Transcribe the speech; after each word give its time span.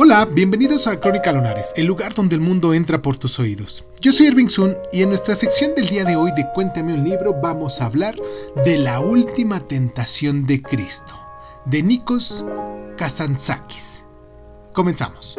Hola, 0.00 0.26
bienvenidos 0.26 0.86
a 0.86 1.00
Crónica 1.00 1.32
Lunares, 1.32 1.74
el 1.76 1.86
lugar 1.86 2.14
donde 2.14 2.36
el 2.36 2.40
mundo 2.40 2.72
entra 2.72 3.02
por 3.02 3.16
tus 3.16 3.40
oídos. 3.40 3.84
Yo 4.00 4.12
soy 4.12 4.28
Irving 4.28 4.46
Sun 4.46 4.76
y 4.92 5.02
en 5.02 5.08
nuestra 5.08 5.34
sección 5.34 5.74
del 5.74 5.88
día 5.88 6.04
de 6.04 6.14
hoy 6.14 6.30
de 6.36 6.46
Cuéntame 6.54 6.94
un 6.94 7.02
libro 7.02 7.34
vamos 7.42 7.80
a 7.80 7.86
hablar 7.86 8.14
de 8.64 8.78
la 8.78 9.00
última 9.00 9.58
tentación 9.58 10.46
de 10.46 10.62
Cristo, 10.62 11.18
de 11.64 11.82
Nikos 11.82 12.44
Kazantzakis. 12.96 14.04
Comenzamos. 14.72 15.36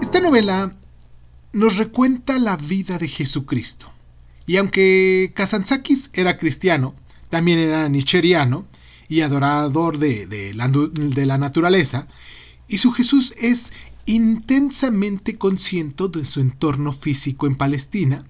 Esta 0.00 0.20
novela 0.22 0.74
nos 1.52 1.76
recuenta 1.76 2.38
la 2.38 2.56
vida 2.56 2.96
de 2.96 3.08
Jesucristo. 3.08 3.92
Y 4.46 4.56
aunque 4.56 5.34
Kazantzakis 5.36 6.12
era 6.14 6.38
cristiano, 6.38 6.94
también 7.28 7.58
era 7.58 7.90
nicheriano 7.90 8.64
y 9.08 9.20
adorador 9.20 9.98
de, 9.98 10.52
la, 10.54 10.68
de 10.68 11.26
la 11.26 11.38
naturaleza, 11.38 12.08
y 12.68 12.78
su 12.78 12.92
Jesús 12.92 13.34
es 13.38 13.72
intensamente 14.06 15.36
consciente 15.36 16.08
de 16.08 16.24
su 16.24 16.40
entorno 16.40 16.92
físico 16.92 17.46
en 17.46 17.56
Palestina 17.56 18.24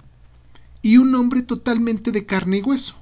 y 0.82 0.98
un 0.98 1.14
hombre 1.14 1.42
totalmente 1.42 2.12
de 2.12 2.26
carne 2.26 2.58
y 2.58 2.62
hueso. 2.62 2.96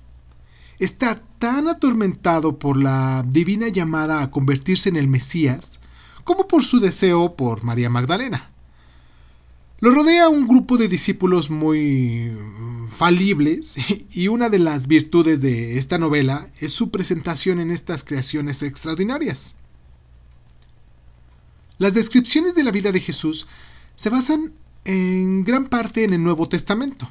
Está 0.78 1.22
tan 1.38 1.68
atormentado 1.68 2.58
por 2.58 2.76
la 2.76 3.24
divina 3.28 3.68
llamada 3.68 4.22
a 4.22 4.30
convertirse 4.30 4.88
en 4.88 4.96
el 4.96 5.06
Mesías 5.06 5.80
como 6.24 6.48
por 6.48 6.64
su 6.64 6.80
deseo 6.80 7.36
por 7.36 7.62
María 7.62 7.90
Magdalena. 7.90 8.50
Lo 9.84 9.90
rodea 9.90 10.30
un 10.30 10.48
grupo 10.48 10.78
de 10.78 10.88
discípulos 10.88 11.50
muy 11.50 12.32
falibles 12.88 13.76
y 14.12 14.28
una 14.28 14.48
de 14.48 14.58
las 14.58 14.86
virtudes 14.86 15.42
de 15.42 15.76
esta 15.76 15.98
novela 15.98 16.48
es 16.58 16.72
su 16.72 16.90
presentación 16.90 17.60
en 17.60 17.70
estas 17.70 18.02
creaciones 18.02 18.62
extraordinarias. 18.62 19.56
Las 21.76 21.92
descripciones 21.92 22.54
de 22.54 22.64
la 22.64 22.70
vida 22.70 22.92
de 22.92 23.00
Jesús 23.00 23.46
se 23.94 24.08
basan 24.08 24.54
en 24.86 25.44
gran 25.44 25.66
parte 25.66 26.04
en 26.04 26.14
el 26.14 26.22
Nuevo 26.22 26.48
Testamento. 26.48 27.10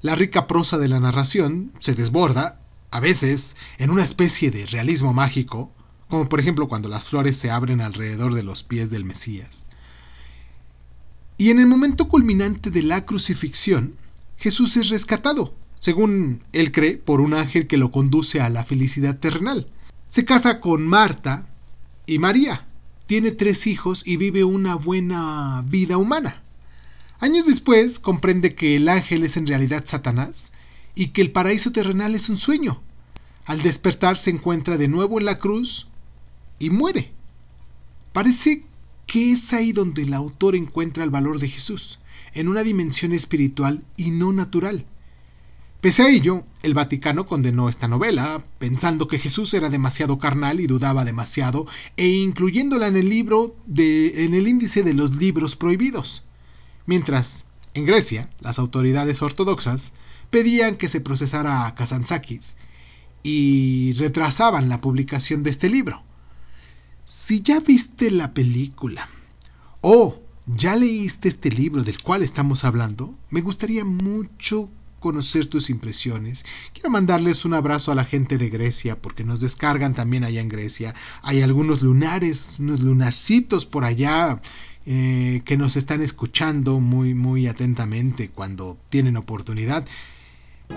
La 0.00 0.14
rica 0.14 0.46
prosa 0.46 0.78
de 0.78 0.86
la 0.86 1.00
narración 1.00 1.72
se 1.80 1.96
desborda, 1.96 2.60
a 2.92 3.00
veces, 3.00 3.56
en 3.78 3.90
una 3.90 4.04
especie 4.04 4.52
de 4.52 4.64
realismo 4.66 5.12
mágico, 5.12 5.72
como 6.06 6.28
por 6.28 6.38
ejemplo 6.38 6.68
cuando 6.68 6.88
las 6.88 7.08
flores 7.08 7.36
se 7.36 7.50
abren 7.50 7.80
alrededor 7.80 8.32
de 8.34 8.44
los 8.44 8.62
pies 8.62 8.90
del 8.90 9.04
Mesías. 9.04 9.66
Y 11.38 11.50
en 11.50 11.60
el 11.60 11.66
momento 11.66 12.08
culminante 12.08 12.70
de 12.70 12.82
la 12.82 13.04
crucifixión, 13.04 13.94
Jesús 14.38 14.76
es 14.76 14.88
rescatado, 14.88 15.54
según 15.78 16.42
él 16.52 16.72
cree, 16.72 16.96
por 16.96 17.20
un 17.20 17.34
ángel 17.34 17.66
que 17.66 17.76
lo 17.76 17.90
conduce 17.90 18.40
a 18.40 18.48
la 18.48 18.64
felicidad 18.64 19.18
terrenal. 19.18 19.66
Se 20.08 20.24
casa 20.24 20.60
con 20.60 20.86
Marta 20.86 21.46
y 22.06 22.18
María, 22.18 22.66
tiene 23.06 23.32
tres 23.32 23.66
hijos 23.66 24.02
y 24.06 24.16
vive 24.16 24.44
una 24.44 24.74
buena 24.74 25.62
vida 25.68 25.98
humana. 25.98 26.42
Años 27.18 27.46
después 27.46 28.00
comprende 28.00 28.54
que 28.54 28.76
el 28.76 28.88
ángel 28.88 29.22
es 29.22 29.36
en 29.36 29.46
realidad 29.46 29.84
Satanás 29.86 30.52
y 30.94 31.08
que 31.08 31.22
el 31.22 31.32
paraíso 31.32 31.70
terrenal 31.70 32.14
es 32.14 32.28
un 32.28 32.36
sueño. 32.36 32.82
Al 33.44 33.62
despertar 33.62 34.16
se 34.16 34.30
encuentra 34.30 34.76
de 34.76 34.88
nuevo 34.88 35.18
en 35.18 35.26
la 35.26 35.38
cruz 35.38 35.88
y 36.58 36.70
muere. 36.70 37.12
Parece 38.12 38.64
que 39.16 39.32
es 39.32 39.54
ahí 39.54 39.72
donde 39.72 40.02
el 40.02 40.12
autor 40.12 40.54
encuentra 40.54 41.02
el 41.02 41.08
valor 41.08 41.38
de 41.38 41.48
Jesús, 41.48 42.00
en 42.34 42.48
una 42.48 42.62
dimensión 42.62 43.14
espiritual 43.14 43.82
y 43.96 44.10
no 44.10 44.30
natural. 44.30 44.84
Pese 45.80 46.02
a 46.02 46.10
ello, 46.10 46.44
el 46.62 46.74
Vaticano 46.74 47.24
condenó 47.24 47.70
esta 47.70 47.88
novela, 47.88 48.44
pensando 48.58 49.08
que 49.08 49.18
Jesús 49.18 49.54
era 49.54 49.70
demasiado 49.70 50.18
carnal 50.18 50.60
y 50.60 50.66
dudaba 50.66 51.06
demasiado, 51.06 51.64
e 51.96 52.08
incluyéndola 52.08 52.88
en 52.88 52.96
el 52.96 53.08
libro 53.08 53.56
de, 53.64 54.26
en 54.26 54.34
el 54.34 54.48
índice 54.48 54.82
de 54.82 54.92
los 54.92 55.14
libros 55.14 55.56
prohibidos. 55.56 56.26
Mientras, 56.84 57.46
en 57.72 57.86
Grecia, 57.86 58.28
las 58.40 58.58
autoridades 58.58 59.22
ortodoxas 59.22 59.94
pedían 60.28 60.76
que 60.76 60.88
se 60.88 61.00
procesara 61.00 61.64
a 61.64 61.74
Kazantzakis 61.74 62.58
y 63.22 63.94
retrasaban 63.94 64.68
la 64.68 64.82
publicación 64.82 65.42
de 65.42 65.48
este 65.48 65.70
libro. 65.70 66.05
Si 67.08 67.40
ya 67.40 67.60
viste 67.60 68.10
la 68.10 68.34
película 68.34 69.08
o 69.80 70.20
ya 70.46 70.74
leíste 70.74 71.28
este 71.28 71.50
libro 71.50 71.84
del 71.84 72.02
cual 72.02 72.24
estamos 72.24 72.64
hablando, 72.64 73.14
me 73.30 73.42
gustaría 73.42 73.84
mucho 73.84 74.68
conocer 74.98 75.46
tus 75.46 75.70
impresiones. 75.70 76.44
Quiero 76.72 76.90
mandarles 76.90 77.44
un 77.44 77.54
abrazo 77.54 77.92
a 77.92 77.94
la 77.94 78.04
gente 78.04 78.38
de 78.38 78.48
Grecia 78.48 79.00
porque 79.00 79.22
nos 79.22 79.40
descargan 79.40 79.94
también 79.94 80.24
allá 80.24 80.40
en 80.40 80.48
Grecia. 80.48 80.96
Hay 81.22 81.42
algunos 81.42 81.80
lunares, 81.80 82.56
unos 82.58 82.80
lunarcitos 82.80 83.66
por 83.66 83.84
allá 83.84 84.42
eh, 84.84 85.42
que 85.44 85.56
nos 85.56 85.76
están 85.76 86.02
escuchando 86.02 86.80
muy, 86.80 87.14
muy 87.14 87.46
atentamente 87.46 88.30
cuando 88.30 88.78
tienen 88.90 89.16
oportunidad. 89.16 89.86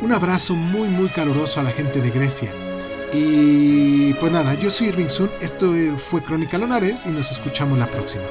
Un 0.04 0.12
abrazo 0.12 0.56
muy, 0.56 0.90
muy 0.90 1.10
caluroso 1.10 1.60
a 1.60 1.64
la 1.64 1.72
gente 1.72 2.02
de 2.02 2.12
Grecia. 2.12 2.69
Y 3.14 4.14
pues 4.16 4.32
nada, 4.32 4.54
yo 4.54 4.70
soy 4.70 4.88
Irving 4.88 5.10
Sun, 5.10 5.32
esto 5.42 5.74
fue 5.98 6.22
Crónica 6.22 6.58
Lonares 6.58 7.06
y 7.06 7.10
nos 7.10 7.32
escuchamos 7.32 7.78
la 7.80 7.88
próxima. 7.88 8.26